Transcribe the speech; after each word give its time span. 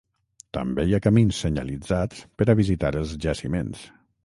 També 0.57 0.85
hi 0.87 0.95
ha 0.97 0.99
camins 1.07 1.41
senyalitzats 1.45 2.25
per 2.41 2.49
a 2.49 2.57
visitar 2.63 2.93
els 3.05 3.15
jaciments. 3.29 3.89